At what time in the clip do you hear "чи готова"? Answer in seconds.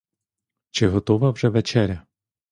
0.71-1.31